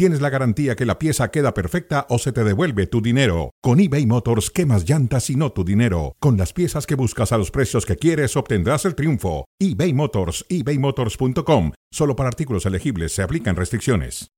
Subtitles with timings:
[0.00, 3.50] tienes la garantía que la pieza queda perfecta o se te devuelve tu dinero.
[3.60, 6.16] Con eBay Motors, quemas llantas y no tu dinero.
[6.20, 9.44] Con las piezas que buscas a los precios que quieres, obtendrás el triunfo.
[9.58, 11.72] eBay Motors, ebaymotors.com.
[11.92, 14.28] Solo para artículos elegibles se aplican restricciones.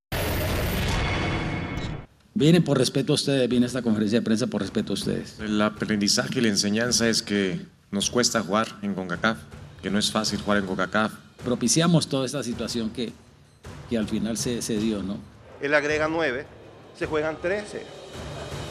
[2.34, 5.38] Viene por respeto a ustedes, viene esta conferencia de prensa por respeto a ustedes.
[5.38, 7.60] El aprendizaje y la enseñanza es que
[7.92, 9.38] nos cuesta jugar en CONCACAF,
[9.80, 11.12] que no es fácil jugar en CONCACAF.
[11.44, 13.12] Propiciamos toda esta situación que,
[13.88, 15.30] que al final se, se dio, ¿no?
[15.62, 16.44] Él agrega 9,
[16.98, 17.82] se juegan 13.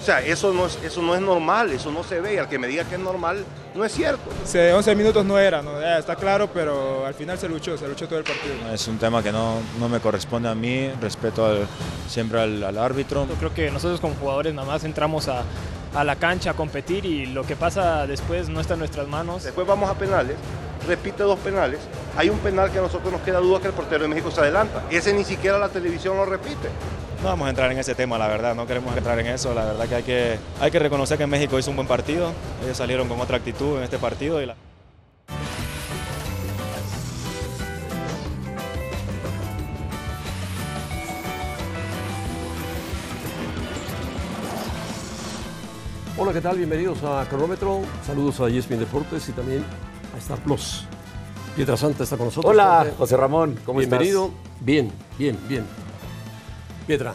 [0.01, 2.33] O sea, eso no, es, eso no es normal, eso no se ve.
[2.33, 3.45] Y al que me diga que es normal,
[3.75, 4.31] no es cierto.
[4.45, 5.79] Sí, 11 minutos no era, ¿no?
[5.79, 8.55] está claro, pero al final se luchó, se luchó todo el partido.
[8.73, 11.67] Es un tema que no, no me corresponde a mí, respeto al,
[12.09, 13.27] siempre al, al, árbitro.
[13.27, 15.43] Yo creo que nosotros como jugadores nada más entramos a,
[15.93, 19.43] a la cancha a competir y lo que pasa después no está en nuestras manos.
[19.43, 20.35] Después vamos a penales,
[20.87, 21.79] repite dos penales.
[22.17, 24.41] Hay un penal que a nosotros nos queda duda que el portero de México se
[24.41, 24.83] adelanta.
[24.89, 26.69] Ese ni siquiera la televisión lo repite.
[27.21, 29.53] No vamos a entrar en ese tema, la verdad, no queremos entrar en eso.
[29.53, 32.31] La verdad que hay que, hay que reconocer que México hizo un buen partido.
[32.63, 34.41] Ellos salieron con otra actitud en este partido.
[34.41, 34.55] Y la...
[46.17, 46.57] Hola, ¿qué tal?
[46.57, 47.81] Bienvenidos a Cronómetro.
[48.05, 49.63] Saludos a ESPN Deportes y también
[50.13, 50.85] a Star Plus.
[51.55, 52.49] Pietra Santa está con nosotros.
[52.51, 54.25] Hola, José Ramón, ¿cómo Bienvenido.
[54.25, 54.61] estás?
[54.61, 55.65] Bien, bien, bien.
[56.87, 57.13] Pietra.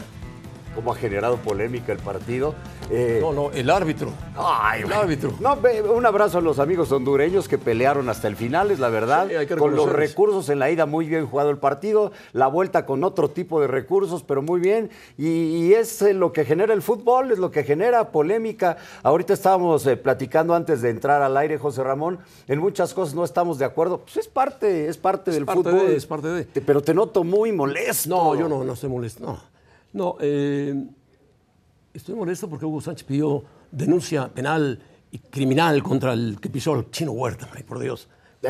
[0.77, 2.53] ¿Cómo ha generado polémica el partido?
[2.91, 4.11] Eh, no, no, el árbitro.
[4.35, 5.33] Ay, el árbitro.
[5.39, 5.57] No,
[5.91, 9.27] un abrazo a los amigos hondureños que pelearon hasta el final, es la verdad.
[9.27, 12.11] Sí, con los recursos en la ida, muy bien jugado el partido.
[12.31, 14.91] La vuelta con otro tipo de recursos, pero muy bien.
[15.17, 18.77] Y, y es lo que genera el fútbol, es lo que genera polémica.
[19.01, 22.19] Ahorita estábamos eh, platicando antes de entrar al aire, José Ramón.
[22.47, 24.01] En muchas cosas no estamos de acuerdo.
[24.01, 25.87] Pues es parte, es parte es del parte fútbol.
[25.87, 26.45] De, es parte de.
[26.61, 28.09] Pero te noto muy molesto.
[28.09, 29.25] No, yo no, no estoy molesto.
[29.25, 29.56] No.
[29.97, 30.75] No, eh,
[31.91, 36.91] estoy molesto porque Hugo Sánchez pidió denuncia penal y criminal contra el que pisó el
[36.91, 38.07] chino Huerta, por Dios.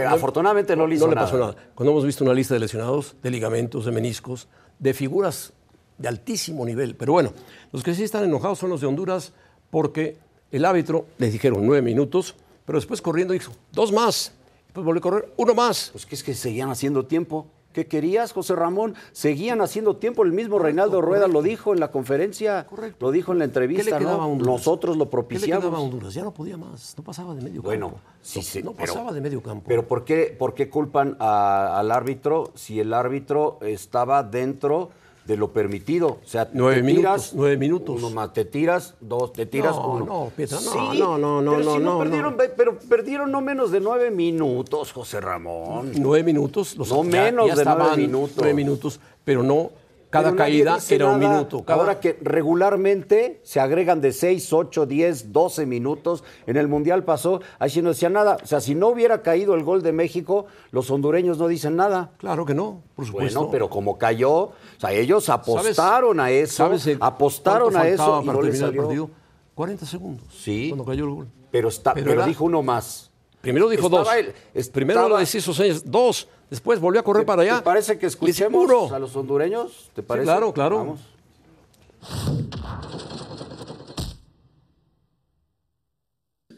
[0.10, 1.26] Afortunadamente no, no le hizo no nada.
[1.26, 1.56] le pasó nada.
[1.74, 5.54] Cuando hemos visto una lista de lesionados, de ligamentos, de meniscos, de figuras
[5.98, 6.98] de altísimo nivel.
[6.98, 7.32] Pero bueno,
[7.72, 9.32] los que sí están enojados son los de Honduras
[9.70, 10.18] porque
[10.52, 12.36] el árbitro les dijeron nueve minutos,
[12.66, 14.34] pero después corriendo hizo dos más.
[14.66, 15.92] Después volvió a correr uno más.
[15.94, 17.48] Pues que es que seguían haciendo tiempo.
[17.78, 18.96] ¿Qué querías, José Ramón?
[19.12, 20.24] Seguían haciendo tiempo.
[20.24, 21.42] El mismo Reinaldo Rueda correcto.
[21.42, 23.06] lo dijo en la conferencia, correcto.
[23.06, 24.00] lo dijo en la entrevista.
[24.00, 24.36] ¿no?
[24.36, 25.46] Nosotros lo propiciamos.
[25.46, 26.12] ¿Qué le quedaba a Honduras?
[26.12, 28.02] Ya no podía más, no pasaba de medio bueno, campo.
[28.20, 29.66] Sí, sí, no, no pero, pasaba de medio campo.
[29.68, 34.90] Pero ¿por qué, por qué culpan a, al árbitro si el árbitro estaba dentro
[35.28, 36.08] de lo permitido?
[36.08, 37.98] O sea, nueve te minutos, tiras, nueve minutos.
[37.98, 40.06] Uno más, te tiras, dos, te tiras no, uno.
[40.06, 42.44] No, Pietra, no, sí, no, no, no, pero no, si no, perdieron, no.
[42.56, 45.92] Pero perdieron no menos de nueve minutos, José Ramón.
[46.00, 46.78] Nueve minutos.
[46.78, 48.38] Los, no ya, menos ya de nueve minutos.
[48.38, 49.72] Nueve minutos, pero no.
[50.10, 51.64] Cada Pero caída era un minuto.
[51.66, 51.80] Cada...
[51.82, 56.24] Ahora que regularmente se agregan de 6, 8, 10, 12 minutos.
[56.46, 58.38] En el Mundial pasó, ahí sí no decía nada.
[58.42, 62.12] O sea, si no hubiera caído el gol de México, los hondureños no dicen nada.
[62.18, 63.40] Claro que no, por supuesto.
[63.40, 68.26] Bueno, pero como cayó, o sea, ellos apostaron a eso, ¿sabes apostaron a eso y
[68.26, 68.82] para no les terminar salió.
[68.82, 69.10] el partido?
[69.56, 70.26] 40 segundos.
[70.32, 70.70] Sí.
[70.70, 71.28] Cuando cayó el gol.
[71.52, 73.07] Pero, está, pero, era- dijo uno más.
[73.42, 74.26] Primero dijo Estaba dos.
[74.54, 76.28] estaba- Primero lo decía años, dos.
[76.50, 77.58] Después volvió a correr para allá.
[77.58, 79.90] ¿Te parece que escuchemos a los hondureños?
[79.94, 80.26] ¿Te parece?
[80.26, 80.78] claro, claro.
[80.78, 81.00] Vamos.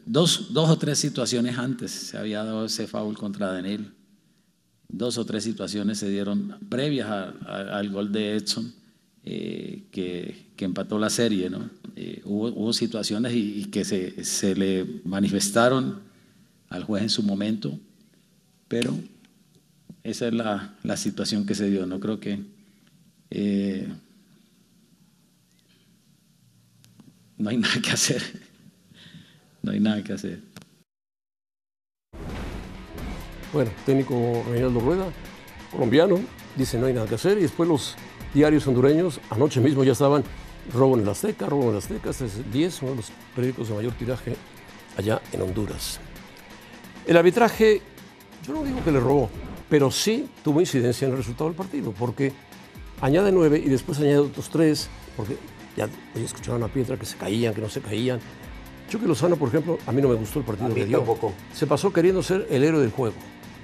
[0.04, 3.92] Dos, dos o tres situaciones antes se había dado ese foul contra Daniel.
[4.88, 8.72] Dos o tres situaciones se dieron previas a- a- al gol de Edson,
[9.24, 11.48] eh, que, que empató la serie.
[11.50, 11.70] ¿no?
[11.96, 16.02] Eh, hubo, hubo situaciones y, y que se, se le manifestaron
[16.70, 17.78] al juez en su momento,
[18.68, 18.96] pero
[20.02, 21.84] esa es la, la situación que se dio.
[21.86, 22.40] No creo que
[23.30, 23.88] eh,
[27.36, 28.22] no hay nada que hacer.
[29.62, 30.40] No hay nada que hacer.
[33.52, 35.06] Bueno, técnico Reinaldo Rueda,
[35.72, 36.20] colombiano,
[36.56, 37.36] dice no hay nada que hacer.
[37.38, 37.96] Y después los
[38.32, 40.22] diarios hondureños, anoche mismo ya estaban
[40.72, 43.68] robo en el Azteca, robo en el Azteca, es el 10, uno de los periódicos
[43.68, 44.36] de mayor tiraje
[44.96, 46.00] allá en Honduras.
[47.10, 47.82] El arbitraje,
[48.46, 49.28] yo no digo que le robó,
[49.68, 52.32] pero sí tuvo incidencia en el resultado del partido, porque
[53.00, 55.36] añade nueve y después añade otros tres, porque
[55.76, 58.20] ya hoy escucharon a Pietra que se caían, que no se caían.
[58.88, 60.98] Chucky Lozano, por ejemplo, a mí no me gustó el partido A mí que dio.
[60.98, 61.32] tampoco.
[61.52, 63.16] Se pasó queriendo ser el héroe del juego.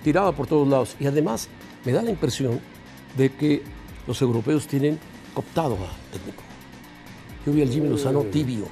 [0.02, 0.96] Tiraba por todos lados.
[0.98, 1.48] Y además,
[1.84, 2.60] me da la impresión
[3.16, 3.62] de que
[4.08, 4.98] los europeos tienen
[5.34, 6.42] cooptado a técnico.
[7.46, 8.66] Yo vi al Jimmy Lozano tibio.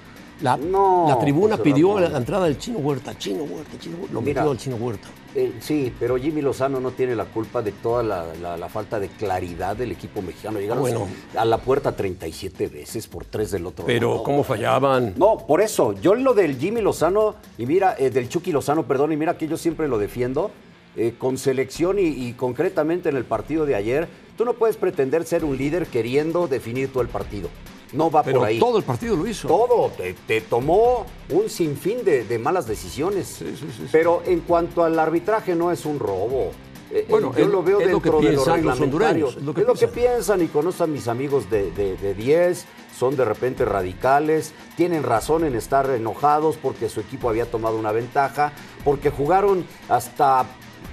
[0.44, 2.12] La, No, la tribuna pidió Ramón.
[2.12, 4.12] la entrada del Chino Huerta, Chino Huerta, Chino Huerta.
[4.12, 4.42] Lo Mira.
[4.42, 5.08] metió al Chino Huerta.
[5.34, 9.00] Eh, sí, pero Jimmy Lozano no tiene la culpa de toda la, la- la falta
[9.00, 10.60] de claridad del equipo mexicano.
[10.60, 11.08] Llegaron Bueno.
[11.34, 14.22] a la puerta 37 veces por tres del otro Pero lado.
[14.22, 15.14] cómo fallaban.
[15.16, 19.12] No, por eso, yo lo del Jimmy Lozano, y mira, eh, del Chucky Lozano, perdón,
[19.12, 20.50] y mira que yo siempre lo defiendo,
[20.94, 25.24] eh, con selección y, y concretamente en el partido de ayer, tú no puedes pretender
[25.24, 27.48] ser un líder queriendo definir todo el partido.
[27.92, 28.58] No va Pero por ahí.
[28.58, 29.46] todo el partido lo hizo.
[29.46, 33.28] Todo, te, te tomó un sinfín de, de malas decisiones.
[33.28, 33.86] Sí, sí, sí.
[33.92, 36.50] Pero en cuanto al arbitraje, no es un robo.
[36.90, 38.78] Eh, Bueno, eh, yo es- lo veo es lo que dentro de los piensan los
[38.78, 39.28] reglamentarios.
[39.36, 42.66] hondureños, es lo que piensan y conozco a mis amigos de, de, de 10,
[42.96, 47.90] son de repente radicales, tienen razón en estar enojados porque su equipo había tomado una
[47.90, 48.52] ventaja,
[48.84, 50.46] porque jugaron hasta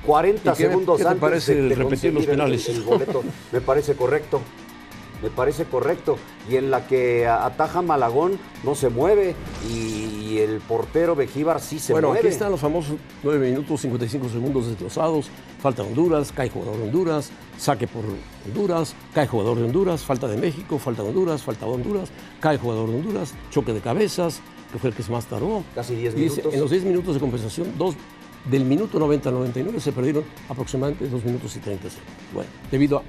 [0.06, 2.70] 40 ¿Y qué- segundos qué te antes parece de, de repetir los el- penales?
[2.70, 3.24] el boleto.
[3.52, 4.42] Me parece correcto.
[5.22, 6.18] Me parece correcto.
[6.50, 9.36] Y en la que ataja Malagón no se mueve
[9.70, 12.22] y el portero Bejíbar sí se bueno, mueve.
[12.22, 15.30] aquí están los famosos 9 minutos 55 segundos desglosados.
[15.62, 18.04] Falta Honduras, cae jugador de Honduras, saque por
[18.48, 22.10] Honduras, cae jugador de Honduras, falta de México, falta de Honduras, falta de Honduras,
[22.40, 24.42] cae jugador de Honduras, choque de cabezas,
[24.72, 25.64] que fue el que más tardó.
[25.76, 26.54] Casi 10 Y dice, minutos.
[26.56, 27.96] en los 10 minutos de compensación, dos,
[28.50, 32.14] del minuto 90 al 99 se perdieron aproximadamente 2 minutos y 30 segundos.
[32.34, 33.04] Bueno, debido a,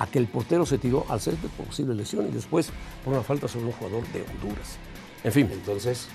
[0.00, 2.70] a que el portero se tiró al césped por posible lesión y después
[3.04, 4.76] por una falta sobre un jugador de Honduras.
[5.22, 6.08] En fin, Entonces,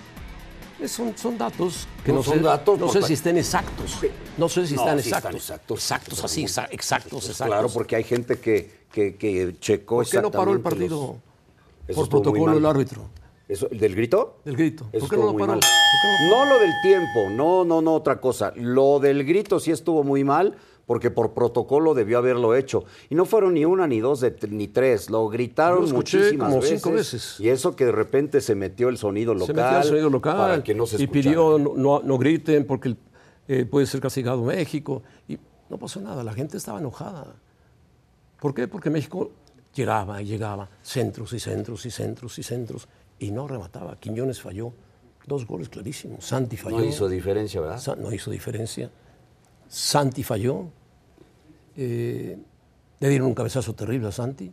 [0.88, 3.98] Son, son datos que No no, son sé, datos, no sé si estén exactos.
[4.38, 5.42] No sé si No, están sí están exactos.
[5.42, 5.78] exactos.
[5.80, 7.54] Exactos, así, exa- exactos, pues exactos.
[7.56, 11.18] claro, porque hay gente que, que, que checó ¿Por qué no paró el partido
[11.88, 13.04] los- por protocolo el árbitro?
[13.48, 14.40] Eso, ¿Del grito?
[14.44, 14.90] Del grito.
[15.00, 15.54] ¿Por qué no lo paró?
[15.54, 15.68] ¿Por qué
[16.28, 18.52] no lo No lo del tiempo, no, no, no, otra cosa.
[18.56, 22.84] Lo del grito sí estuvo muy mal porque por protocolo debió haberlo hecho.
[23.10, 25.10] Y no fueron ni una, ni dos, de- ni tres.
[25.10, 26.82] Lo gritaron lo escuché muchísimas como veces.
[26.82, 27.40] cinco veces.
[27.40, 29.48] Y eso que de repente se metió el sonido local.
[29.48, 32.66] Se metió al sonido local Para que no se y pidió no, no, no griten
[32.66, 32.96] porque
[33.48, 35.02] eh, puede ser castigado México.
[35.28, 35.38] Y
[35.70, 37.36] no pasó nada, la gente estaba enojada.
[38.40, 38.68] ¿Por qué?
[38.68, 39.32] Porque México
[39.74, 42.88] llegaba y llegaba, centros y centros y centros y centros,
[43.20, 43.98] y no remataba.
[44.00, 44.72] Quiñones falló,
[45.26, 46.26] dos goles clarísimos.
[46.26, 46.78] Santi falló.
[46.78, 47.80] No hizo diferencia, ¿verdad?
[47.80, 48.92] Sa- no hizo diferencia.
[49.68, 50.66] Santi falló.
[51.78, 52.38] Eh,
[53.00, 54.52] le dieron un cabezazo terrible a Santi.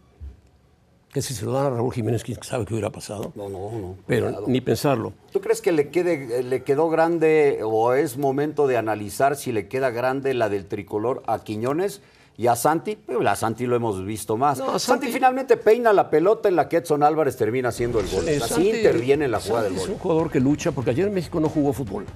[1.13, 3.33] Que si se lo dan a Raúl Jiménez, quién sabe qué hubiera pasado.
[3.35, 3.97] No, no, no.
[4.07, 5.13] Pero ni pensarlo.
[5.31, 9.69] ¿Tú crees que le, quede, le quedó grande o es momento de analizar si le
[9.69, 12.01] queda grande la del tricolor a Quiñones
[12.39, 12.97] y a Santi?
[12.97, 14.59] Pero a Santi lo hemos visto más.
[14.59, 18.09] No, Santi, Santi- finalmente peina la pelota en la que Edson Álvarez termina haciendo el
[18.09, 18.27] gol.
[18.27, 19.95] Eh, Así Santi- interviene en la jugada Santi del Es gol.
[19.97, 22.07] un jugador que lucha, porque ayer México no jugó fútbol.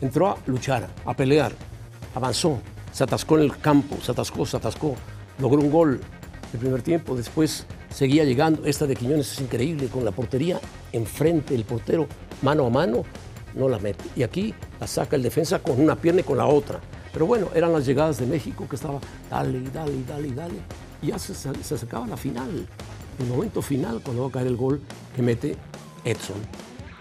[0.00, 1.52] Entró a luchar, a pelear,
[2.16, 2.58] avanzó,
[2.92, 4.94] se atascó en el campo, se atascó, se atascó,
[5.38, 6.00] logró un gol
[6.52, 8.64] el primer tiempo, después seguía llegando.
[8.64, 10.58] Esta de Quiñones es increíble, con la portería
[10.92, 12.06] enfrente, el portero
[12.40, 13.04] mano a mano,
[13.54, 14.02] no la mete.
[14.16, 16.80] Y aquí la saca el defensa con una pierna y con la otra.
[17.12, 18.98] Pero bueno, eran las llegadas de México que estaba
[19.30, 20.54] dale, dale, dale, y dale.
[21.02, 22.66] Y ya se, se acercaba la final,
[23.18, 24.80] el momento final, cuando va a caer el gol
[25.14, 25.54] que mete
[26.02, 26.36] Edson,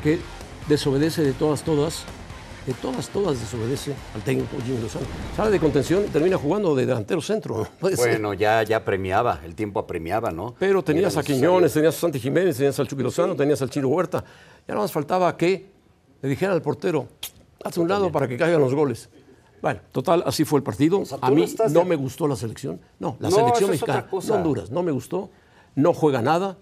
[0.03, 0.19] que
[0.67, 2.03] desobedece de todas, todas,
[2.65, 5.05] de todas, todas desobedece al técnico Jimmy Lozano.
[5.35, 7.67] Sale de contención y termina jugando de delantero centro.
[7.81, 10.55] Bueno, ya, ya premiaba, el tiempo apremiaba, ¿no?
[10.57, 11.23] Pero Era tenías a.
[11.23, 14.23] Quiñones, tenías a Santi Jiménez, tenías al Chucky Lozano, tenías al Chino Huerta.
[14.67, 15.69] Ya nada más faltaba que
[16.21, 17.07] le dijera al portero,
[17.63, 19.09] hazte un lado para que caigan los goles.
[19.61, 21.03] Bueno, total, así fue el partido.
[21.05, 22.79] sea, a mí no estás no de- me gustó la selección.
[22.99, 25.29] No, la No, selección mexicana, no Honduras, no me gustó.
[25.75, 26.57] No juega nada.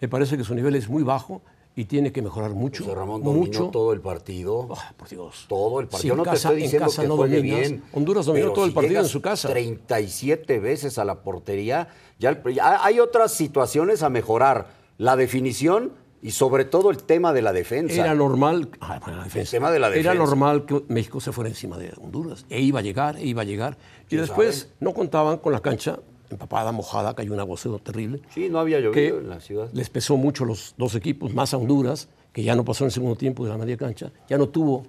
[0.00, 1.42] Me parece que su nivel es muy bajo
[1.78, 2.82] y tiene que mejorar mucho.
[2.82, 3.68] José Ramón dominó mucho.
[3.68, 4.66] todo el partido.
[4.76, 5.46] Ah, por Dios.
[5.48, 6.14] Todo el Si partido.
[6.14, 7.60] en no te casa- en diciendo casa que no juegue dominas.
[7.60, 7.82] bien.
[7.92, 9.48] Honduras dominó pero todo el si partido en su casa.
[9.48, 11.86] 37 veces a la portería.
[12.18, 14.66] Ya el- ya hay otras situaciones a mejorar.
[14.98, 17.94] La definición y sobre todo el tema de la defensa.
[17.94, 19.52] Era normal, ah, bueno, la defensa.
[19.52, 20.14] tema de la Era defensa.
[20.18, 22.44] normal que México se fuera encima de Honduras.
[22.50, 23.78] E iba a llegar, e iba a llegar.
[24.02, 28.20] Y ¿Quién después no contaban con la cancha empapada, mojada, cayó un aguacero terrible.
[28.34, 29.68] Sí, no había llovido en la ciudad.
[29.72, 32.92] les pesó mucho los dos equipos, más a Honduras, que ya no pasó en el
[32.92, 34.84] segundo tiempo de la media cancha, ya no tuvo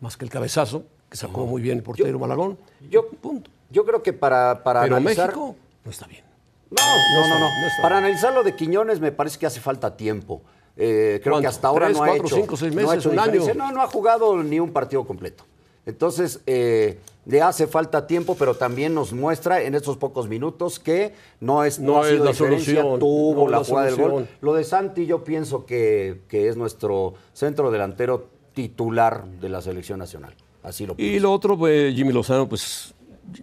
[0.00, 2.58] más que el cabezazo, que sacó muy bien el portero Malagón.
[2.90, 3.50] Yo, punto.
[3.70, 5.28] yo creo que para, para Pero analizar...
[5.28, 6.24] México no está bien.
[6.70, 7.40] No, no, no, no.
[7.40, 10.42] no está Para analizar lo de Quiñones me parece que hace falta tiempo.
[10.76, 12.36] Eh, creo que hasta ahora ¿Tres, no ha cuatro, hecho.
[12.36, 13.32] cinco, seis no ha meses, hecho un año?
[13.32, 13.54] diferencia.
[13.54, 15.44] No, no ha jugado ni un partido completo.
[15.86, 21.12] Entonces, eh, le hace falta tiempo, pero también nos muestra en estos pocos minutos que
[21.40, 24.28] no es No ha es la solución, tuvo no la la jugada del gol.
[24.40, 29.98] Lo de Santi yo pienso que, que es nuestro centro delantero titular de la selección
[29.98, 30.34] nacional.
[30.62, 31.16] Así lo pienso.
[31.16, 32.94] Y lo otro, pues, Jimmy Lozano, pues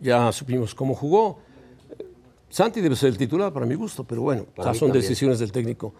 [0.01, 1.37] ya supimos cómo jugó.
[2.49, 4.93] Santi debe ser el titular para mi gusto, pero bueno, ya son también.
[4.93, 5.93] decisiones del técnico.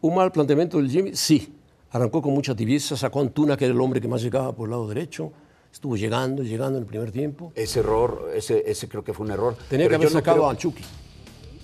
[0.00, 1.14] ¿Un mal planteamiento del Jimmy?
[1.14, 1.54] Sí.
[1.92, 4.66] Arrancó con mucha tibieza, sacó a Antuna, que era el hombre que más llegaba por
[4.66, 5.32] el lado derecho.
[5.72, 7.50] Estuvo llegando, llegando en el primer tiempo.
[7.54, 9.56] Ese error, ese, ese creo que fue un error.
[9.70, 10.84] Tenía que haber yo no sacado creo- al Chucky.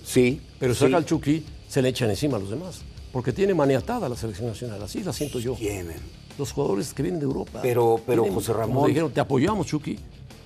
[0.03, 0.41] Sí.
[0.59, 0.79] Pero sí.
[0.81, 2.81] saca al Chucky, se le echan encima a los demás.
[3.13, 5.53] Porque tiene maniatada la selección nacional, así la siento yo.
[5.53, 5.97] Tienen.
[6.39, 7.59] Los jugadores que vienen de Europa.
[7.61, 9.99] Pero- pero, tienen- José como Ramón- dijeron, te apoyamos, Chucky,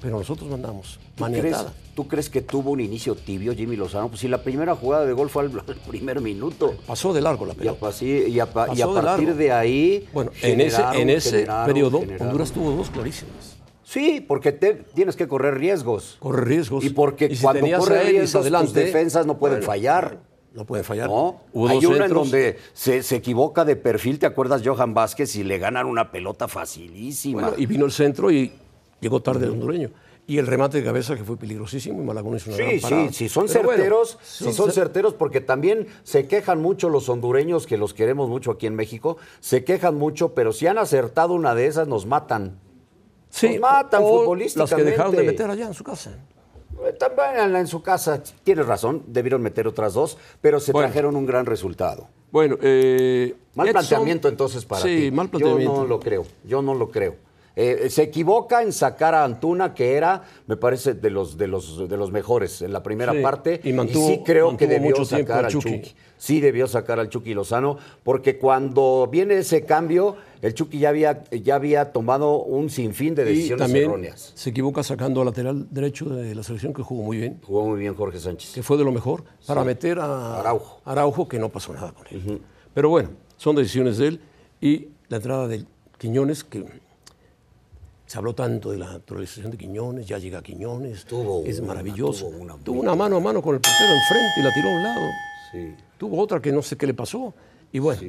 [0.04, 1.00] pero nosotros mandamos.
[1.16, 1.58] ¿Tú crees,
[1.96, 4.10] tú crees que tuvo un inicio tibio Jimmy Lozano?
[4.10, 6.76] Pues si la primera jugada de gol fue al, al primer minuto.
[6.86, 7.92] Pasó de largo la Y a, pelota.
[7.94, 10.06] sí, y a pa- y a Pasó de partir de ahí.
[10.14, 12.28] Bueno, en ese, generaron, en ese generaron, periodo, generaron.
[12.28, 13.56] Honduras tuvo dos clarísimas.
[13.86, 16.18] Sí, porque te- tienes que correr riesgos.
[16.20, 16.84] Corre riesgos.
[16.84, 19.60] Y porque Y si cuando tenías a corre Ellis riesgos, adelante, tus defensas no pueden
[19.60, 20.20] bueno, fallar.
[20.54, 21.08] No pueden fallar.
[21.10, 21.40] ¿No?
[21.54, 25.36] Hubo Hay una en donde se, se equivoca de perfil, ¿te acuerdas Johan Vázquez?
[25.38, 27.42] Y le ganan una pelota facilísima.
[27.42, 28.52] Bueno, y vino el centro y
[29.04, 29.92] llegó tarde el hondureño.
[30.26, 33.08] Y el remate de cabeza que fue peligrosísimo y Malagón hizo una gran Sí, parada.
[33.10, 36.88] sí, si son Pero bueno, certeros, si son cer- certeros, porque también se quejan mucho
[36.88, 40.78] los hondureños, que los queremos mucho aquí en México, se quejan mucho, pero si han
[40.78, 42.58] acertado una de esas, nos matan.
[43.30, 44.76] Sí, nos matan futbolísticamente.
[44.76, 46.12] Las que dejaron de meter allá en su casa.
[46.86, 50.88] Eh, También en, su casa, tienes razón, debieron meter otras dos, pero se Bueno.
[50.88, 52.08] trajeron un gran resultado.
[52.32, 55.12] Bueno, eh, Mal Edson- planteamiento entonces para sí, ti.
[55.12, 55.74] mal planteamiento.
[55.76, 57.16] Yo no lo creo, yo no lo creo.
[57.56, 61.88] Eh, se equivoca en sacar a Antuna, que era, me parece, de los, de los,
[61.88, 63.62] de los mejores en la primera Sí, parte.
[63.64, 65.70] y mantuvo- sí creo que debió mucho sacar al Chucky.
[65.82, 65.96] Chucky.
[66.18, 71.24] Sí debió sacar al Chucky Lozano, porque cuando viene ese cambio, el Chucky ya había,
[71.32, 74.32] ya había tomado un sinfín de Y decisiones también erróneas.
[74.34, 77.80] se equivoca sacando al lateral derecho de la selección que jugó muy bien, Jugó muy
[77.80, 78.54] bien Jorge Sánchez.
[78.54, 80.82] que fue de lo mejor, para meter a Araujo.
[80.86, 82.42] Araujo, que no pasó nada con él.
[82.74, 84.22] Pero bueno, son decisiones de él
[84.60, 85.66] y la entrada de
[86.00, 86.64] Quiñones, que
[88.06, 92.26] se habló tanto de la naturalización de Quiñones, ya llega Quiñones, Tuvo es una, maravilloso.
[92.28, 94.70] tuvo una Tuvo muy una mano a mano con el portero enfrente y la tiró
[94.70, 95.02] a un lado.
[95.52, 95.76] Sí.
[95.98, 97.34] Tuvo otra que no sé qué le pasó.
[97.72, 98.02] Y bueno.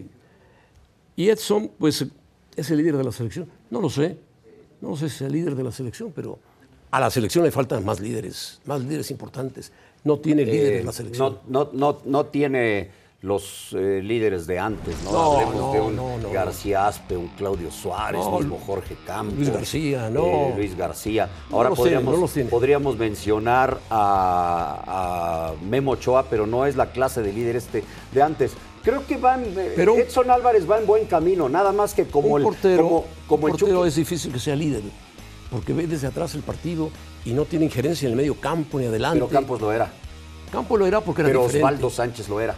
[1.17, 2.05] Y Edson, pues,
[2.57, 3.49] es el líder de la selección.
[3.71, 4.17] No lo sé.
[4.81, 6.39] No lo sé si es el líder de la selección, pero
[6.91, 9.73] a la selección le faltan más líderes, más líderes importantes.
[10.03, 11.39] No tiene líderes Eh, en la selección.
[11.49, 12.91] no, no, no, no tiene
[13.25, 15.12] los eh, líderes de antes, ¿no?
[15.12, 16.31] No, Hablemos no, de un no.
[16.31, 19.38] García Aspe, un Claudio Suárez, mismo Jorge Campos.
[19.38, 20.26] Luis García, no.
[20.26, 21.31] eh, Luis García.
[21.50, 22.50] Ahora podríamos, tiene.
[22.99, 28.52] mencionar a, a Memo Ochoa, pero no es la clase de líder este de antes.
[28.83, 32.28] Creo que van, eh, Pero Edson Álvarez va en buen camino, nada más que como
[32.28, 34.83] un el portero, como, como un el portero es difícil que sea líder,
[35.50, 36.90] porque ve desde atrás el partido
[37.25, 39.21] y no tiene injerencia en el medio campo ni adelante.
[39.21, 39.90] Pero Campos lo era.
[40.52, 41.64] Campos lo era porque era Pero diferente.
[41.66, 42.54] Osvaldo Sánchez lo era.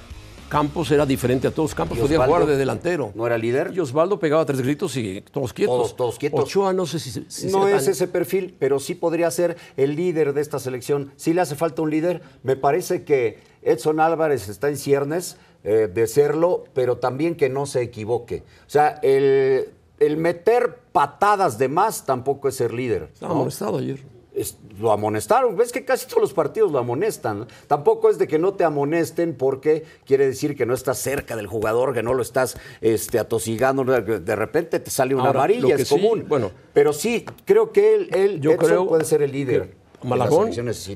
[0.48, 1.74] Campos era diferente a todos.
[1.74, 3.12] Campos ¿Y podía jugar de delantero.
[3.14, 3.72] ¿No era líder?
[3.74, 5.76] Y Osvaldo pegaba tres gritos y todos quietos.
[5.76, 6.40] Todos- todos quietos.
[6.40, 9.96] Ochoa no sé si, si No es tan- ese perfil, pero sí podría ser el
[9.96, 11.12] líder de esta selección.
[11.16, 12.22] Sí le hace falta un líder.
[12.42, 17.66] Me parece que Edson Álvarez está en ciernes eh, de serlo, pero también que no
[17.66, 18.44] se equivoque.
[18.68, 23.10] O sea, el, el meter patadas de más tampoco es ser líder.
[23.12, 23.40] Estaba ¿no?
[23.40, 24.00] amonestado ayer.
[24.36, 25.56] Es- lo amonestaron.
[25.56, 27.46] Ves que casi todos los partidos lo amonestan.
[27.66, 31.46] Tampoco es de que no te amonesten porque quiere decir que no estás cerca del
[31.46, 33.82] jugador, que no lo estás este, atosigando.
[33.84, 36.26] De repente te sale una Ahora, amarilla, es sí, común.
[36.28, 36.50] bueno.
[36.74, 39.74] Pero sí, creo que él, él Yo Edson creo puede ser el líder.
[40.04, 40.50] Malagón.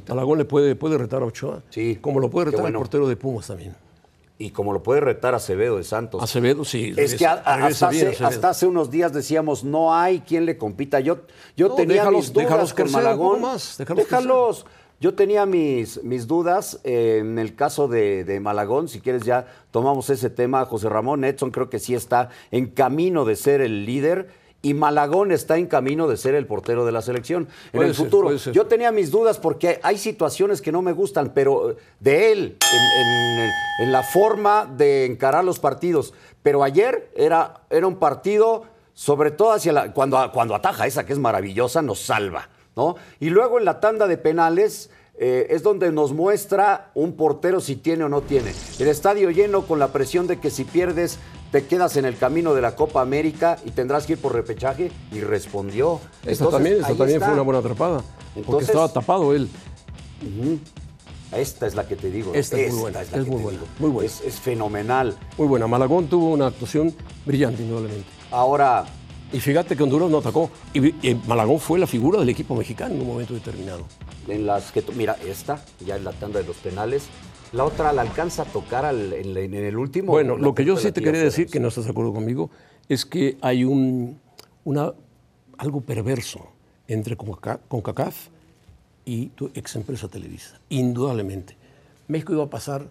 [0.09, 1.63] Malagón le puede, puede retar a Ochoa.
[1.71, 2.79] Sí, Como lo puede retar bueno.
[2.79, 3.75] el portero de Pumas también.
[4.41, 6.23] Y como lo puede retar Acevedo de Santos.
[6.23, 6.95] Acevedo, sí.
[6.97, 8.27] Es que a- a- regresa hasta, hace, Acevedo.
[8.29, 10.99] hasta hace unos días decíamos, no hay quien le compita.
[10.99, 11.19] Yo,
[11.57, 13.43] yo No, tenía déjalos- mis dudas déjalos con crecer un poco Malagón.
[13.43, 14.67] más, déjalos Déjalos.
[14.99, 18.89] Yo tenía mis, mis dudas eh, en el caso de, de Malagón.
[18.89, 20.65] Si quieres ya tomamos ese tema.
[20.67, 24.29] José Ramón Edson creo que sí está en camino de ser el líder.
[24.62, 28.05] Y Malagón está en camino de ser el portero de la selección en el ser,
[28.05, 28.31] futuro.
[28.37, 33.38] Yo tenía mis dudas porque hay situaciones que no me gustan, pero de él, en,
[33.40, 33.50] en-
[33.87, 36.12] en la forma de encarar los partidos.
[36.43, 41.14] Pero ayer era, era un partido, sobre todo hacia la, cuando, cuando ataja esa que
[41.14, 42.50] es maravillosa, nos salva.
[42.76, 42.97] ¿no?
[43.19, 47.76] Y luego en la tanda de penales eh, es donde nos muestra un portero si
[47.76, 48.52] tiene o no tiene.
[48.79, 51.19] El estadio lleno con la presión de que si pierdes
[51.50, 54.90] te quedas en el camino de la Copa América y tendrás que ir por repechaje
[55.12, 56.00] y respondió.
[56.23, 57.25] Entonces, también, también está.
[57.26, 58.02] fue una buena atrapada.
[58.47, 59.49] porque estaba tapado él.
[61.33, 62.35] Esta es la que te digo.
[62.35, 64.07] Esta es muy buena, es es muy buena, muy buena.
[64.11, 65.16] Es, es fenomenal.
[65.38, 65.66] Muy buena.
[65.69, 66.92] Malagón tuvo una actuación
[67.25, 68.09] brillante, indudablemente.
[68.33, 68.85] Ahora,
[69.33, 70.50] Y fíjate que Honduras no atacó.
[70.75, 73.85] Y, y Malagón fue la figura del equipo mexicano en un momento determinado.
[74.26, 77.04] en las que tú- mira, esta, ya en la tanda de los penales.
[77.52, 80.12] La otra la alcanza a tocar al- en, en el último.
[80.12, 82.12] Bueno, La lo que yo sí la te quería decir, que no estás de acuerdo
[82.12, 82.50] conmigo,
[82.88, 84.21] es que hay un,
[84.64, 84.92] una,
[85.59, 86.47] algo perverso
[86.87, 88.28] entre Conca- CONCACAF
[89.04, 91.57] y tu ex empresa Televisa, indudablemente.
[92.09, 92.88] México iba a pasar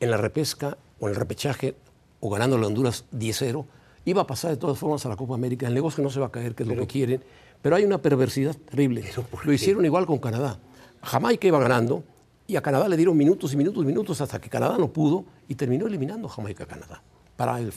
[0.00, 1.74] en la repesca o en el repechaje
[2.20, 3.64] o ganando a Honduras 10-0,
[4.04, 5.66] iba a pasar de todas formas a la Copa América.
[5.68, 7.22] El negocio no se va a caer, que es lo que quieren,
[7.62, 9.04] pero hay una perversidad terrible.
[9.44, 10.58] Lo hicieron igual con Canadá.
[11.02, 12.02] Jamaica iba ganando
[12.46, 15.24] y a Canadá le dieron minutos y minutos y minutos hasta que Canadá no pudo
[15.48, 17.02] y terminó eliminando Jamaica a Canadá
[17.36, 17.72] para el-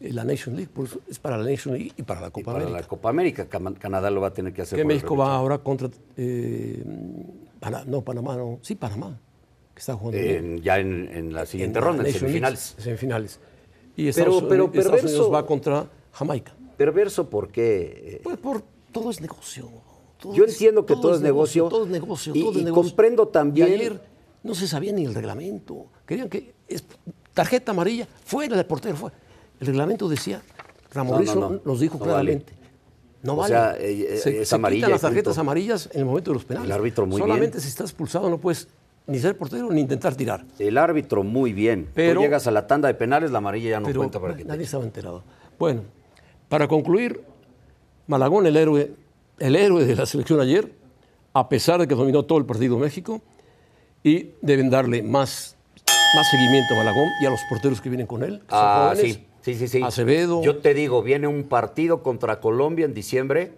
[0.00, 0.70] la Nation League.
[0.72, 2.80] Por eso es para la Nation League y para la Y Copa para América.
[2.80, 4.76] la Copa América, Canadá lo va a tener que hacer.
[4.76, 6.82] que por México va ahora contra eh,
[7.86, 9.18] no Panamá no sí Panamá
[9.74, 10.18] que está jugando.
[10.20, 12.74] En- ya en, en la siguiente En la ronda, en League, semifinales.
[12.78, 13.40] semifinales
[13.96, 19.10] y Pero- Estados, pero Estados perverso- Unidos va contra Jamaica Perverso porque pues por todo
[19.10, 19.68] es negocio
[20.20, 22.82] todo Yo entiendo que todo es negocio, todo es negocio y- todo es y negocio.
[22.90, 24.00] comprendo también- y ayer
[24.42, 26.84] no se sabía ni el reglamento querían que es
[27.34, 29.16] tarjeta amarilla fuera del portero fuera.
[29.60, 30.40] el reglamento decía
[30.92, 31.60] Ramorrizo No, no, no.
[31.64, 32.52] nos dijo claramente
[33.22, 33.48] No O vale.
[33.54, 35.40] sea, eh, eh, se, es se amarilla quitan las tarjetas punto.
[35.40, 36.66] amarillas en el momento de los penales.
[36.66, 37.62] El árbitro muy Solamente bien.
[37.62, 38.68] si estás expulsado no puedes
[39.06, 40.44] ni ser portero ni intentar tirar.
[40.58, 41.88] el árbitro muy bien.
[41.94, 44.34] Pero- Tú llegas a la tanda de penales, la amarilla ya no pero cuenta para
[44.36, 45.22] que te nadie estaba enterado.
[45.58, 45.82] Bueno,
[46.48, 47.22] para concluir,
[48.06, 48.92] Malagón, el héroe,
[49.38, 50.72] el héroe de la selección ayer,
[51.34, 53.20] a pesar de que dominó todo el partido México,
[54.02, 55.56] y deben darle más,
[56.14, 58.38] más seguimiento a Malagón y a los porteros que vienen con él.
[58.40, 59.82] que Ah, sí, sí, sí, sí.
[59.82, 60.42] Acevedo.
[60.42, 63.52] Yo te digo, viene un partido contra Colombia en diciembre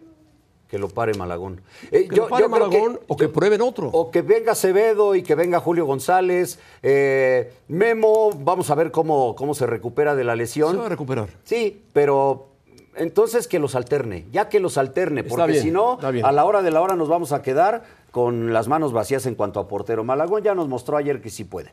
[0.68, 1.62] que lo pare Malagón.
[1.90, 3.88] Eh, Que lo pare Malagón o que prueben otro.
[3.88, 6.60] O que venga Acevedo y que venga Julio González.
[6.82, 10.70] eh, Memo, vamos a ver cómo, cómo se recupera de la lesión.
[10.72, 11.28] Se va a recuperar.
[11.42, 12.50] Sí, pero
[12.94, 16.70] entonces que los alterne, ya que los alterne, porque si no, a la hora de
[16.70, 20.04] la hora nos vamos a quedar con las manos vacías en cuanto a portero.
[20.04, 21.72] Malagón ya nos mostró ayer que sí puede.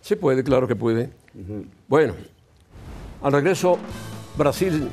[0.00, 1.10] Sí puede, claro que puede.
[1.88, 2.14] Bueno,
[3.22, 3.78] al regreso,
[4.36, 4.88] Brasil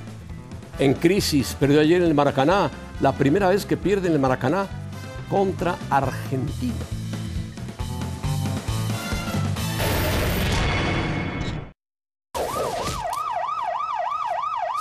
[0.80, 2.70] en crisis, perdió ayer en el Maracaná,
[3.02, 4.68] la primera vez que pierde en el Maracaná
[5.30, 6.76] contra Argentina.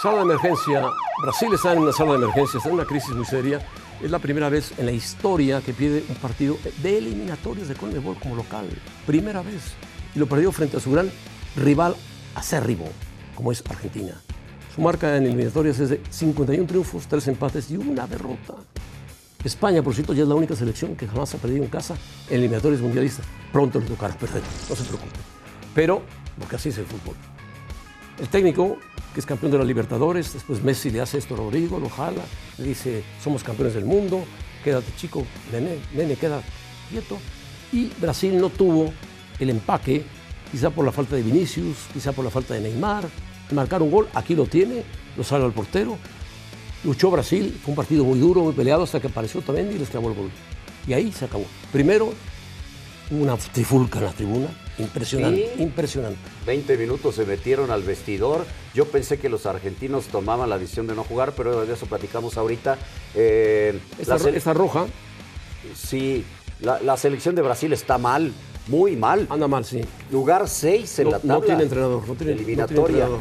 [0.03, 0.91] Sala de emergencia.
[1.23, 3.61] Brasil está en una sala de emergencia, está en una crisis muy seria.
[4.03, 8.17] Es la primera vez en la historia que pierde un partido de eliminatorias de Conmebol
[8.19, 8.69] como local.
[9.07, 9.73] Primera vez.
[10.15, 11.11] Y lo perdió frente a su gran
[11.57, 11.97] rival
[12.35, 12.87] acérrimo,
[13.35, 14.21] como es Argentina.
[14.75, 18.55] Su marca en eliminatorias es de 51 triunfos, 3 empates y una derrota.
[19.43, 21.97] España, por cierto, ya es la única selección que jamás ha perdido en casa
[22.29, 23.25] en eliminatorias mundialistas.
[23.51, 25.17] Pronto le tocará perder, no se preocupe.
[25.75, 26.03] Pero,
[26.39, 27.15] porque así es el fútbol.
[28.19, 28.77] El técnico,
[29.17, 32.21] que es campeón de la Libertadores, después Messi le hace esto a Rodrigo, lo jala,
[32.59, 34.23] le dice, somos campeones del mundo,
[34.63, 36.43] quédate chico, nene, nene, queda
[36.91, 37.17] quieto.
[37.73, 38.93] Y Brasil no tuvo
[39.39, 40.05] el empaque,
[40.53, 43.09] quizá por la falta de Vinicius, quizá por la falta de Neymar,
[43.53, 44.83] marcar un gol, aquí lo tiene,
[45.17, 45.97] lo sale al portero,
[46.85, 49.89] luchó Brasil, fue un partido muy duro, muy peleado, hasta que apareció también y les
[49.89, 50.31] clavó el gol.
[50.87, 51.47] Y ahí se acabó.
[51.73, 52.13] Primero,
[53.11, 54.49] una trifulca en la tribuna,
[54.79, 55.63] impresionante, Sí.
[55.63, 56.19] impresionante.
[56.47, 58.45] 20 minutos se metieron al vestidor.
[58.75, 62.37] Yo pensé que los argentinos tomaban la decisión de no jugar, pero de eso platicamos
[62.37, 62.77] ahorita.
[63.15, 64.87] Eh, la roja
[65.75, 66.25] Sí,
[66.61, 68.33] la, la selección de Brasil está mal,
[68.69, 69.27] muy mal.
[69.31, 69.81] anda mal, sí.
[70.11, 71.47] Lugar 6 en No- la no tabla.
[71.47, 73.05] tiene entrenador, no tiene- no tiene eliminatoria.
[73.05, 73.21] entrenador.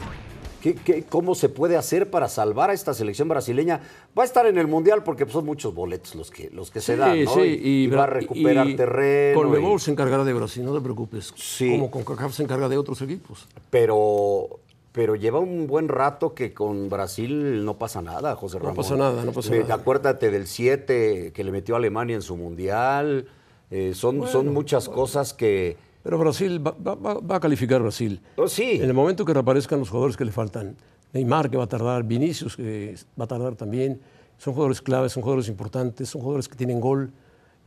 [0.65, 3.82] ¿Qué- qué- cómo se puede hacer para salvar a esta selección brasileña?
[4.17, 6.82] Va a estar en el Mundial porque pues, son muchos boletos los que, los que
[6.82, 7.45] se dan, ¿no?
[7.45, 9.39] y, y va a recuperar y terreno.
[9.39, 11.34] Conmebol y- se encargará de Brasil, no te preocupes.
[11.36, 11.69] Sí.
[11.69, 13.47] Como CONCACAF se encarga de otros equipos.
[13.69, 14.60] pero,
[14.91, 18.75] pero lleva un buen rato que con Brasil no pasa nada, José No Ramón.
[18.78, 19.75] pasa nada, no pasa nada.
[19.75, 23.28] Acuérdate del 7 que le metió a Alemania en su Mundial.
[23.69, 25.78] Eh, son, son muchas cosas que...
[26.06, 28.22] Pero Brasil va, va- va- va a calificar Brasil.
[28.38, 28.74] Oh, sí.
[28.74, 30.76] En el momento que reaparezcan los jugadores que le faltan,
[31.13, 34.00] Neymar que va a tardar, Vinicius que va a tardar también,
[34.38, 37.12] son jugadores claves, son jugadores importantes, son jugadores que tienen gol,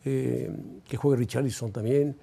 [0.04, 0.52] eh,
[0.86, 2.14] que juegue Richarlison también,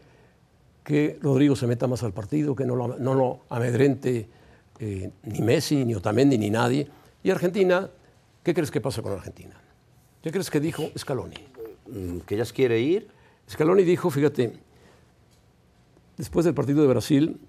[0.85, 4.29] que Rodrigo se meta más al partido, que no lo, no lo amedrente
[4.79, 6.87] eh, ni Messi, ni Otamendi, ni nadie.
[7.23, 7.89] Y Argentina,
[8.41, 9.55] ¿qué crees que pasa con Argentina?
[10.21, 11.35] ¿Qué crees que dijo Scaloni?
[11.91, 13.05] mm, que ya quiere ir.
[13.49, 14.53] Scaloni dijo, fíjate,
[16.17, 17.39] después del partido de Brasil,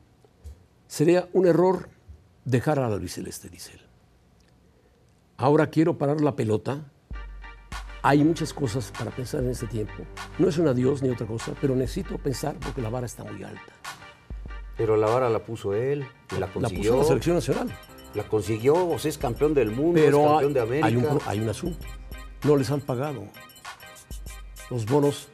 [0.87, 1.89] sería un error
[2.45, 3.81] dejar al albiceleste, dice él.
[5.37, 6.85] Ahora quiero parar la pelota.
[8.03, 9.93] Hay muchas cosas para pensar en este tiempo.
[10.39, 13.43] No es un adiós ni otra cosa, pero necesito pensar porque la vara está muy
[13.43, 13.61] alta.
[14.77, 16.93] Pero la vara la puso él, y la La consiguió.
[16.93, 17.79] puso la selección nacional.
[18.15, 20.87] La consiguió, o sea, es campeón del mundo, Pero es campeón de América.
[20.87, 21.87] hay un, hay un asunto.
[22.45, 23.25] No les han pagado
[24.71, 25.29] los bonos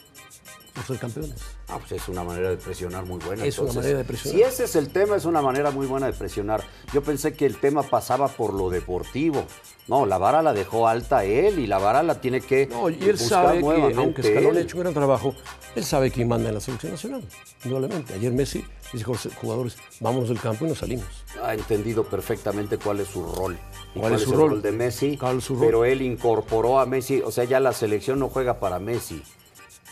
[0.74, 1.42] por ser campeones.
[1.68, 3.44] Ah, pues es una manera de presionar muy buena.
[3.44, 4.36] Es una manera de presionar.
[4.38, 6.62] Si ese es el tema, es una manera muy buena de presionar.
[6.92, 9.44] Yo pensé que el tema pasaba por lo deportivo.
[9.88, 12.94] No, la vara la dejó alta él y la vara la tiene que No, y
[12.94, 15.34] él buscar sabe que, aunque Scaloni ha hecho un gran trabajo,
[15.74, 17.24] él sabe quién manda en la selección nacional,
[17.64, 18.14] indudablemente.
[18.14, 21.06] Ayer Messi a los jugadores, vámonos del campo y nos salimos.
[21.42, 23.58] ha entendido perfectamente cuál es su rol.
[23.94, 24.50] Y ¿Cuál cuál, es su el rol?
[24.50, 25.16] rol de Messi.
[25.16, 25.64] ¿Cuál es su rol?
[25.64, 27.22] Pero él incorporó a Messi.
[27.22, 29.22] O sea, ya la selección no juega para Messi.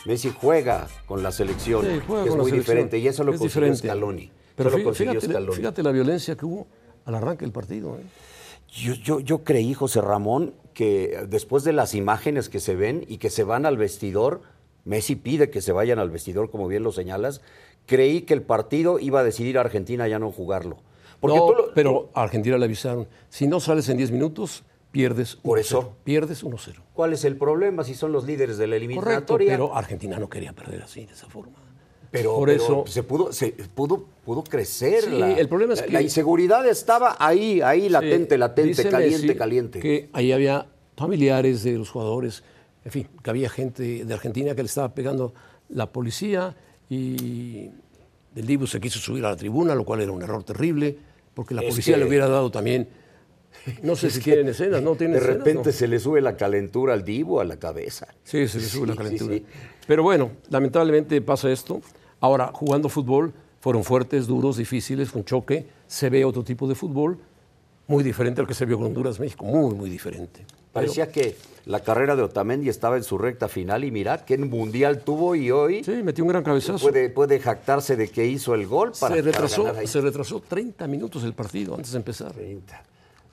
[0.05, 1.85] Messi juega con la selección.
[1.85, 2.57] Sí, juega que con es la muy selección.
[2.75, 2.97] diferente.
[2.99, 3.87] Y eso lo Es consiguió diferente.
[3.87, 4.31] Scaloni.
[4.55, 5.55] Pero fí- consiguió fíjate, Scaloni.
[5.57, 6.67] fíjate la violencia que hubo
[7.05, 7.95] al arranque del partido.
[7.97, 8.03] ¿eh?
[8.71, 13.17] Yo, yo, yo creí, José Ramón, que después de las imágenes que se ven y
[13.17, 14.41] que se van al vestidor,
[14.85, 17.41] Messi pide que se vayan al vestidor, como bien lo señalas,
[17.85, 20.77] creí que el partido iba a decidir a Argentina ya no jugarlo.
[21.19, 24.63] Porque No, tú lo- pero a Argentina le avisaron, si no sales en 10 minutos,
[24.91, 25.41] pierdes 1-0.
[25.43, 25.93] Por eso.
[26.03, 26.75] Pierdes 1-0.
[26.93, 29.51] ¿Cuál es el problema si son los líderes de la Correcto, eliminatoria?
[29.51, 31.57] pero Argentina no quería perder así, de esa forma.
[32.11, 35.05] Pero, Por pero eso- se pudo, se pudo, pudo crecer.
[35.05, 39.27] Sí, la, el problema es que- la inseguridad estaba ahí, ahí, latente, Sí, latente, caliente,
[39.27, 39.79] Messi caliente.
[39.79, 42.43] Que ahí había familiares de los jugadores,
[42.83, 45.33] en fin, que había gente de Argentina que le estaba pegando
[45.69, 46.53] la policía
[46.89, 47.69] y
[48.35, 50.97] el Dibu se quiso subir a la tribuna, lo cual era un error terrible,
[51.33, 52.89] porque la Es policía que- le hubiera dado también,
[53.83, 55.73] no sé si tienen escenas, no tienen De escenas, repente no.
[55.73, 58.07] se le sube la calentura al divo a la cabeza.
[58.23, 59.35] Sí, se le sube la Sí, sí, calentura.
[59.35, 59.45] sí.
[59.87, 61.81] Pero bueno, lamentablemente pasa esto.
[62.19, 65.65] Ahora, jugando fútbol, fueron fuertes, duros, difíciles, un choque.
[65.87, 67.17] Se ve otro tipo de fútbol,
[67.87, 70.45] muy diferente al que se vio con Honduras-México, muy, muy diferente.
[70.71, 71.35] Parecía que
[71.65, 75.51] la carrera de Otamendi estaba en su recta final y mirad qué mundial tuvo y
[75.51, 76.79] hoy Sí, metió un gran cabezazo.
[76.81, 81.25] puede, puede jactarse de que hizo el gol para, se, retrasó, se retrasó 30 minutos
[81.25, 82.31] el partido antes de empezar.
[82.31, 82.83] 30.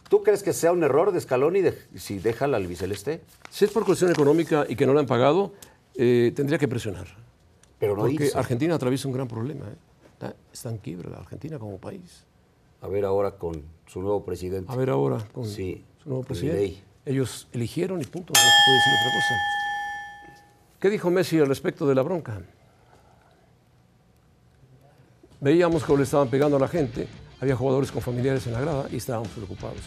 [0.08, 3.20] ¿Tú crees que sea un error de Scaloni de- si deja al albiceleste?
[3.50, 5.52] Si es por cuestión económica y que no le han pagado,
[5.94, 7.06] eh, tendría que presionar.
[7.78, 8.38] Pero no porque hizo.
[8.38, 9.66] Argentina atraviesa un gran problema.
[9.66, 9.74] ¿eh?
[10.14, 12.24] Está, está en quiebra la Argentina como país.
[12.80, 14.72] A ver ahora con su nuevo presidente.
[14.72, 16.82] A ver ahora con Sí, su nuevo presidente.
[17.04, 19.34] Ellos eligieron y punto, no se puede decir otra cosa.
[20.80, 22.40] ¿Qué dijo Messi al respecto de la bronca?
[25.40, 27.06] Veíamos que le estaban pegando a la gente,
[27.40, 29.80] había jugadores con familiares en la grada y estábamos preocupados.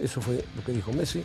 [0.00, 1.22] Eso fue lo que dijo Messi.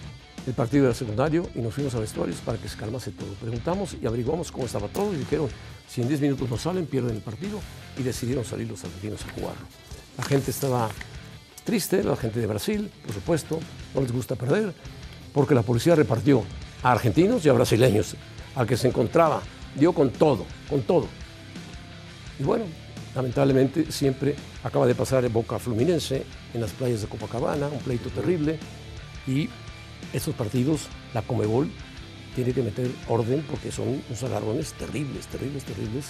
[0.47, 3.34] El partido era secundario y nos fuimos a vestuarios para que se calmase todo.
[3.41, 5.49] Preguntamos y averiguamos cómo estaba todo y dijeron,
[5.88, 7.60] si en 10 minutos no salen, pierden el partido
[7.97, 9.62] y decidieron salir los argentinos a jugarlo.
[10.17, 10.89] La gente estaba
[11.63, 13.60] triste, la gente de Brasil, por supuesto,
[13.93, 14.73] no les gusta perder,
[15.34, 16.43] porque la policía repartió
[16.82, 18.15] a argentinos y a brasileños,
[18.55, 19.41] al que se encontraba,
[19.75, 21.08] dio con todo, con todo.
[22.39, 22.65] Y bueno,
[23.19, 28.10] lamentablemente siempre acaba de pasar en Boca Fluminense, en las playas de Copacabana, un pleito
[28.10, 28.58] terrible,
[29.27, 29.49] y
[30.13, 31.69] estos partidos, la Comebol
[32.34, 36.05] tiene que meter orden porque son unos agarrones terribles, terribles, terribles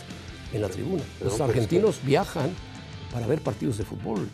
[0.53, 1.01] en la tribuna.
[1.23, 2.51] Los argentinos viajan
[3.11, 4.29] para ver partidos de fútbol.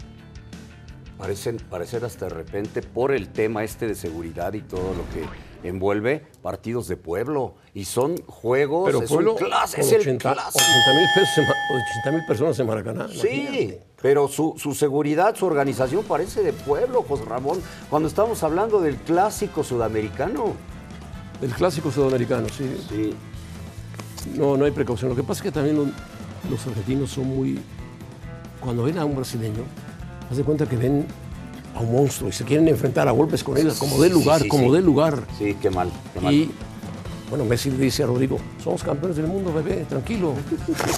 [1.17, 5.23] Parecen, parecer hasta de repente, por el tema este de seguridad y todo lo que
[5.65, 7.55] envuelve, partidos de pueblo.
[7.73, 10.65] Y son juegos, Pero es pueblo, un clásico, con es el 80 clásico.
[10.65, 13.07] 80 mil pesos 80 mil personas en Maracaná.
[13.07, 13.81] Sí, imagínate.
[14.01, 18.97] pero su, su seguridad, su organización parece de pueblo, José Ramón, cuando estamos hablando del
[18.97, 20.53] clásico sudamericano.
[21.41, 22.69] El clásico sudamericano, sí.
[22.89, 23.13] Sí.
[24.37, 25.09] No, no hay precaución.
[25.09, 25.85] Lo que pasa es que también lo-
[26.49, 27.59] los argentinos son muy...
[28.61, 29.63] Cuando ven a un brasileño,
[30.31, 31.05] de cuenta que ven
[31.75, 34.41] a un monstruo y se quieren enfrentar a golpes con él, como dé Sí, lugar,
[34.41, 35.23] sí, como dé lugar.
[35.37, 36.33] Sí, qué mal, qué mal.
[36.33, 36.51] Y
[37.29, 40.33] bueno, Messi le dice a Rodrigo, somos campeones del mundo, bebé, tranquilo.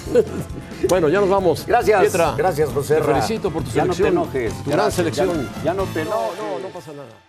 [0.88, 1.64] bueno, ya nos vamos.
[1.66, 4.22] Gracias, Pietra, gracias, José Te felicito por tu Ya no te selección.
[4.24, 4.52] enojes.
[4.64, 5.48] Tu gran Gracias, selección.
[5.64, 6.38] ya no te No, enojes.
[6.38, 7.27] no, no pasa nada.